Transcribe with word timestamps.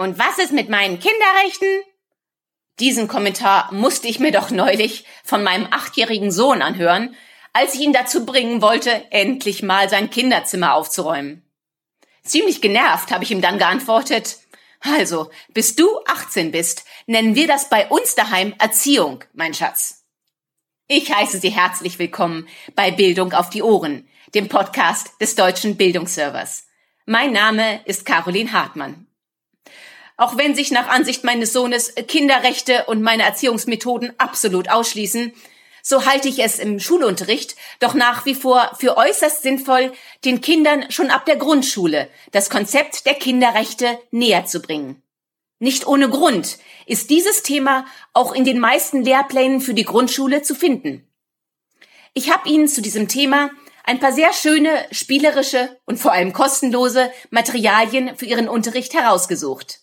Und 0.00 0.18
was 0.18 0.38
ist 0.38 0.52
mit 0.52 0.70
meinen 0.70 0.98
Kinderrechten? 0.98 1.82
Diesen 2.78 3.06
Kommentar 3.06 3.70
musste 3.70 4.08
ich 4.08 4.18
mir 4.18 4.32
doch 4.32 4.48
neulich 4.48 5.04
von 5.24 5.42
meinem 5.42 5.68
achtjährigen 5.70 6.32
Sohn 6.32 6.62
anhören, 6.62 7.14
als 7.52 7.74
ich 7.74 7.82
ihn 7.82 7.92
dazu 7.92 8.24
bringen 8.24 8.62
wollte, 8.62 9.04
endlich 9.10 9.62
mal 9.62 9.90
sein 9.90 10.08
Kinderzimmer 10.08 10.72
aufzuräumen. 10.72 11.44
Ziemlich 12.22 12.62
genervt 12.62 13.10
habe 13.10 13.24
ich 13.24 13.30
ihm 13.30 13.42
dann 13.42 13.58
geantwortet, 13.58 14.38
also, 14.80 15.30
bis 15.52 15.76
du 15.76 15.86
18 16.06 16.50
bist, 16.50 16.86
nennen 17.04 17.34
wir 17.34 17.46
das 17.46 17.68
bei 17.68 17.86
uns 17.86 18.14
daheim 18.14 18.54
Erziehung, 18.58 19.22
mein 19.34 19.52
Schatz. 19.52 20.06
Ich 20.88 21.12
heiße 21.12 21.40
Sie 21.40 21.50
herzlich 21.50 21.98
willkommen 21.98 22.48
bei 22.74 22.90
Bildung 22.90 23.34
auf 23.34 23.50
die 23.50 23.62
Ohren, 23.62 24.08
dem 24.34 24.48
Podcast 24.48 25.20
des 25.20 25.34
Deutschen 25.34 25.76
Bildungsservers. 25.76 26.68
Mein 27.04 27.34
Name 27.34 27.82
ist 27.84 28.06
Caroline 28.06 28.54
Hartmann. 28.54 29.06
Auch 30.20 30.36
wenn 30.36 30.54
sich 30.54 30.70
nach 30.70 30.86
Ansicht 30.88 31.24
meines 31.24 31.54
Sohnes 31.54 31.94
Kinderrechte 31.94 32.84
und 32.84 33.00
meine 33.00 33.22
Erziehungsmethoden 33.22 34.12
absolut 34.18 34.68
ausschließen, 34.68 35.32
so 35.82 36.04
halte 36.04 36.28
ich 36.28 36.40
es 36.40 36.58
im 36.58 36.78
Schulunterricht 36.78 37.56
doch 37.78 37.94
nach 37.94 38.26
wie 38.26 38.34
vor 38.34 38.70
für 38.78 38.98
äußerst 38.98 39.42
sinnvoll, 39.42 39.94
den 40.26 40.42
Kindern 40.42 40.84
schon 40.90 41.10
ab 41.10 41.24
der 41.24 41.36
Grundschule 41.36 42.10
das 42.32 42.50
Konzept 42.50 43.06
der 43.06 43.14
Kinderrechte 43.14 43.98
näher 44.10 44.44
zu 44.44 44.60
bringen. 44.60 45.02
Nicht 45.58 45.86
ohne 45.86 46.10
Grund 46.10 46.58
ist 46.84 47.08
dieses 47.08 47.42
Thema 47.42 47.86
auch 48.12 48.32
in 48.32 48.44
den 48.44 48.58
meisten 48.58 49.02
Lehrplänen 49.02 49.62
für 49.62 49.72
die 49.72 49.84
Grundschule 49.84 50.42
zu 50.42 50.54
finden. 50.54 51.10
Ich 52.12 52.30
habe 52.30 52.46
Ihnen 52.46 52.68
zu 52.68 52.82
diesem 52.82 53.08
Thema 53.08 53.52
ein 53.84 54.00
paar 54.00 54.12
sehr 54.12 54.34
schöne, 54.34 54.86
spielerische 54.90 55.78
und 55.86 55.98
vor 55.98 56.12
allem 56.12 56.34
kostenlose 56.34 57.10
Materialien 57.30 58.18
für 58.18 58.26
Ihren 58.26 58.50
Unterricht 58.50 58.92
herausgesucht. 58.92 59.80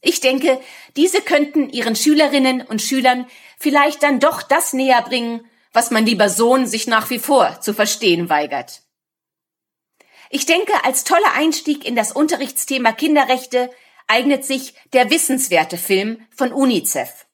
Ich 0.00 0.20
denke, 0.20 0.60
diese 0.96 1.20
könnten 1.20 1.68
Ihren 1.68 1.94
Schülerinnen 1.94 2.62
und 2.62 2.80
Schülern 2.80 3.26
vielleicht 3.58 4.02
dann 4.02 4.20
doch 4.20 4.42
das 4.42 4.72
näher 4.72 5.02
bringen, 5.02 5.46
was 5.72 5.90
mein 5.90 6.06
lieber 6.06 6.28
Sohn 6.28 6.66
sich 6.66 6.86
nach 6.86 7.10
wie 7.10 7.18
vor 7.18 7.60
zu 7.60 7.74
verstehen 7.74 8.28
weigert. 8.28 8.82
Ich 10.30 10.46
denke, 10.46 10.72
als 10.84 11.04
toller 11.04 11.32
Einstieg 11.34 11.84
in 11.84 11.96
das 11.96 12.12
Unterrichtsthema 12.12 12.92
Kinderrechte 12.92 13.70
eignet 14.06 14.44
sich 14.44 14.74
der 14.92 15.10
wissenswerte 15.10 15.76
Film 15.76 16.26
von 16.34 16.52
UNICEF. 16.52 17.26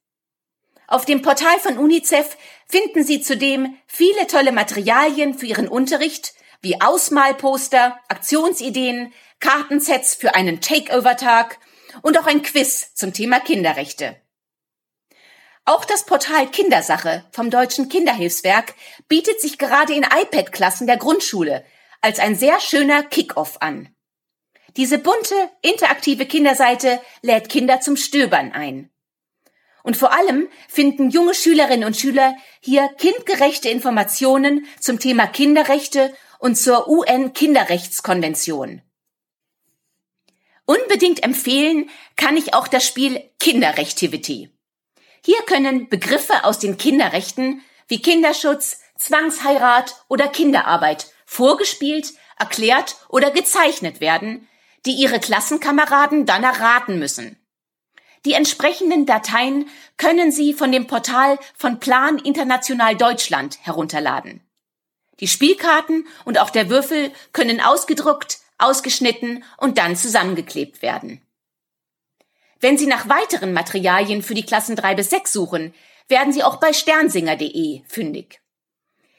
Auf 0.89 1.05
dem 1.05 1.23
Portal 1.23 1.59
von 1.61 1.79
UNICEF 1.79 2.37
finden 2.69 3.05
Sie 3.05 3.21
zudem 3.21 3.77
viele 3.87 4.27
tolle 4.27 4.53
Materialien 4.53 5.35
für 5.39 5.47
Ihren 5.47 5.69
Unterricht, 5.69 6.35
wie 6.63 6.81
Ausmalposter, 6.81 7.99
Aktionsideen, 8.09 9.13
Kartensets 9.41 10.15
für 10.15 10.35
einen 10.35 10.61
Takeover-Tag 10.61 11.59
und 12.03 12.19
auch 12.19 12.27
ein 12.27 12.43
Quiz 12.43 12.95
zum 12.95 13.13
Thema 13.13 13.41
Kinderrechte. 13.41 14.17
Auch 15.65 15.85
das 15.85 16.07
Portal 16.07 16.49
Kindersache 16.49 17.25
vom 17.33 17.51
Deutschen 17.51 17.89
Kinderhilfswerk 17.89 18.75
bietet 19.09 19.41
sich 19.41 19.59
gerade 19.59 19.95
in 19.95 20.05
iPad-Klassen 20.05 20.87
der 20.87 20.97
Grundschule 20.97 21.65
als 22.01 22.21
ein 22.21 22.37
sehr 22.37 22.61
schöner 22.61 23.03
Kick-off 23.03 23.57
an. 23.61 23.89
Diese 24.77 24.99
bunte, 24.99 25.35
interaktive 25.63 26.27
Kinderseite 26.27 27.01
lädt 27.23 27.49
Kinder 27.49 27.81
zum 27.81 27.97
Stöbern 27.97 28.53
ein. 28.53 28.91
Und 29.83 29.97
vor 29.97 30.13
allem 30.13 30.49
finden 30.69 31.11
junge 31.11 31.35
Schülerinnen 31.35 31.85
und 31.85 31.97
Schüler 31.97 32.37
hier 32.61 32.89
kindgerechte 32.99 33.69
Informationen 33.69 34.67
zum 34.81 34.99
Thema 34.99 35.27
Kinderrechte 35.27 36.15
und 36.39 36.57
zur 36.57 36.89
UN-Kinderrechtskonvention. 36.89 38.83
Unbedingt 40.67 41.23
empfehlen 41.23 41.89
kann 42.17 42.37
ich 42.37 42.53
auch 42.53 42.69
das 42.69 42.85
Spiel 42.85 43.23
Kinderrechtivity. 43.39 44.51
Hier 45.25 45.43
können 45.47 45.89
Begriffe 45.89 46.45
aus 46.45 46.59
den 46.59 46.77
Kinderrechten 46.77 47.63
wie 47.89 48.03
Kinderschutz, 48.03 48.81
Zwangsheirat 48.99 49.95
oder 50.09 50.29
Kinderarbeit 50.29 51.07
vorgespielt, 51.25 52.13
erklärt 52.39 52.97
oder 53.09 53.31
gezeichnet 53.31 54.01
werden, 54.01 54.49
die 54.87 54.93
ihre 54.93 55.21
Klassenkameraden 55.21 56.27
dann 56.27 56.45
erraten 56.45 56.99
müssen. 56.99 57.37
Die 58.25 58.33
entsprechenden 58.33 59.07
Dateien 59.07 59.69
können 59.97 60.33
Sie 60.33 60.53
von 60.53 60.73
dem 60.73 60.89
Portal 60.89 61.39
von 61.57 61.79
Plan 61.79 62.19
International 62.19 62.97
Deutschland 62.97 63.59
herunterladen. 63.63 64.43
Die 65.21 65.29
Spielkarten 65.29 66.07
und 66.25 66.39
auch 66.39 66.51
der 66.51 66.69
Würfel 66.69 67.13
können 67.33 67.61
ausgedruckt, 67.61 68.39
ausgeschnitten 68.59 69.45
und 69.59 69.79
dann 69.79 69.97
zusammengeklebt 69.97 70.83
werden. 70.83 71.21
Wenn 72.61 72.79
Sie 72.79 72.87
nach 72.87 73.09
weiteren 73.09 73.53
Materialien 73.53 74.23
für 74.23 74.35
die 74.35 74.47
Klassen 74.47 74.77
3 74.77 74.95
bis 74.95 75.11
6 75.11 75.33
suchen, 75.33 75.75
werden 76.09 76.33
Sie 76.33 76.43
auch 76.43 76.57
bei 76.57 76.73
sternsinger.de 76.73 77.83
fündig. 77.87 78.41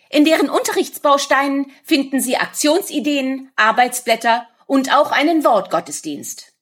In 0.09 0.25
deren 0.25 0.49
Unterrichtsbausteinen 0.49 1.71
finden 1.83 2.19
Sie 2.19 2.37
Aktionsideen, 2.37 3.51
Arbeitsblätter 3.55 4.47
und 4.65 4.95
auch 4.95 5.11
einen 5.11 5.43
Wortgottesdienst. 5.43 6.53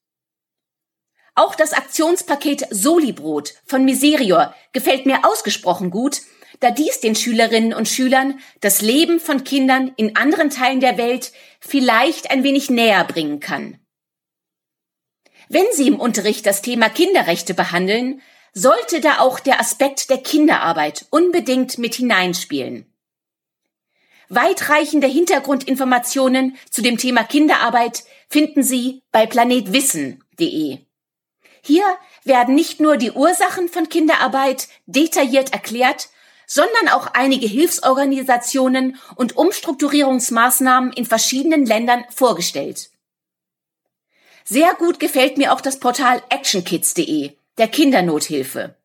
Auch 1.35 1.53
das 1.55 1.73
Aktionspaket 1.73 2.67
Solibrot 2.71 3.53
von 3.65 3.83
Miserior 3.83 4.55
gefällt 4.71 5.05
mir 5.05 5.25
ausgesprochen 5.25 5.91
gut, 5.91 6.21
da 6.59 6.71
dies 6.71 6.99
den 6.99 7.15
Schülerinnen 7.15 7.73
und 7.73 7.87
Schülern 7.87 8.39
das 8.61 8.81
Leben 8.81 9.19
von 9.19 9.43
Kindern 9.43 9.93
in 9.97 10.15
anderen 10.15 10.49
Teilen 10.49 10.79
der 10.79 10.97
Welt 10.97 11.31
vielleicht 11.59 12.31
ein 12.31 12.43
wenig 12.43 12.69
näher 12.69 13.03
bringen 13.03 13.39
kann. 13.39 13.79
Wenn 15.49 15.65
Sie 15.73 15.87
im 15.87 15.99
Unterricht 15.99 16.45
das 16.45 16.61
Thema 16.61 16.89
Kinderrechte 16.89 17.53
behandeln, 17.53 18.21
sollte 18.53 19.01
da 19.01 19.19
auch 19.19 19.39
der 19.39 19.59
Aspekt 19.59 20.09
der 20.09 20.17
Kinderarbeit 20.17 21.05
unbedingt 21.11 21.77
mit 21.77 21.95
hineinspielen. 21.95 22.91
Weitreichende 24.29 25.07
Hintergrundinformationen 25.07 26.57
zu 26.71 26.81
dem 26.81 26.97
Thema 26.97 27.23
Kinderarbeit 27.23 28.05
finden 28.27 28.63
Sie 28.63 29.03
bei 29.11 29.27
planetwissen.de. 29.27 30.79
Hier 31.61 31.97
werden 32.23 32.55
nicht 32.55 32.79
nur 32.79 32.97
die 32.97 33.11
Ursachen 33.11 33.69
von 33.69 33.89
Kinderarbeit 33.89 34.67
detailliert 34.87 35.53
erklärt, 35.53 36.09
sondern 36.47 36.89
auch 36.89 37.07
einige 37.13 37.47
Hilfsorganisationen 37.47 38.97
und 39.15 39.35
Umstrukturierungsmaßnahmen 39.37 40.93
in 40.93 41.05
verschiedenen 41.05 41.65
Ländern 41.65 42.05
vorgestellt. 42.09 42.89
Sehr 44.43 44.73
gut 44.75 44.99
gefällt 44.99 45.37
mir 45.37 45.53
auch 45.53 45.61
das 45.61 45.79
Portal 45.79 46.21
actionkids.de, 46.29 47.31
der 47.57 47.67
Kindernothilfe. 47.67 48.75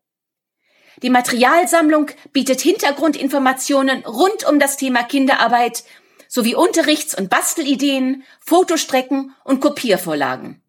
Die 1.02 1.10
Materialsammlung 1.10 2.10
bietet 2.32 2.60
Hintergrundinformationen 2.60 4.04
rund 4.04 4.46
um 4.48 4.58
das 4.58 4.76
Thema 4.76 5.02
Kinderarbeit 5.02 5.84
sowie 6.28 6.54
Unterrichts- 6.54 7.14
und 7.14 7.28
Bastelideen, 7.28 8.22
Fotostrecken 8.40 9.34
und 9.44 9.60
Kopiervorlagen. 9.60 10.62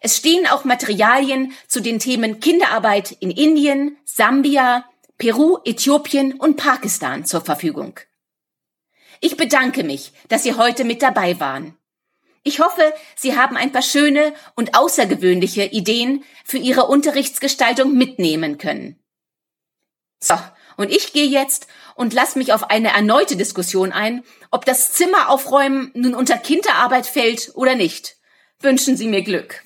Es 0.00 0.16
stehen 0.16 0.48
auch 0.48 0.64
Materialien 0.64 1.52
zu 1.68 1.80
den 1.80 2.00
Themen 2.00 2.40
Kinderarbeit 2.40 3.12
in 3.20 3.30
Indien, 3.30 3.96
Sambia, 4.04 4.84
Peru, 5.22 5.58
Äthiopien 5.64 6.32
und 6.32 6.56
Pakistan 6.56 7.24
zur 7.24 7.42
Verfügung. 7.42 8.00
Ich 9.20 9.36
bedanke 9.36 9.84
mich, 9.84 10.10
dass 10.26 10.42
Sie 10.42 10.54
heute 10.54 10.82
mit 10.82 11.00
dabei 11.00 11.38
waren. 11.38 11.78
Ich 12.42 12.58
hoffe, 12.58 12.92
Sie 13.14 13.36
haben 13.36 13.56
ein 13.56 13.70
paar 13.70 13.82
schöne 13.82 14.34
und 14.56 14.76
außergewöhnliche 14.76 15.66
Ideen 15.66 16.24
für 16.44 16.58
Ihre 16.58 16.86
Unterrichtsgestaltung 16.86 17.96
mitnehmen 17.96 18.58
können. 18.58 18.98
So, 20.18 20.34
und 20.76 20.90
ich 20.90 21.12
gehe 21.12 21.28
jetzt 21.28 21.68
und 21.94 22.12
lasse 22.14 22.36
mich 22.36 22.52
auf 22.52 22.68
eine 22.68 22.88
erneute 22.88 23.36
Diskussion 23.36 23.92
ein, 23.92 24.24
ob 24.50 24.64
das 24.64 24.92
Zimmer 24.92 25.28
aufräumen 25.28 25.92
nun 25.94 26.16
unter 26.16 26.36
Kinderarbeit 26.36 27.06
fällt 27.06 27.52
oder 27.54 27.76
nicht. 27.76 28.16
Wünschen 28.58 28.96
Sie 28.96 29.06
mir 29.06 29.22
Glück. 29.22 29.62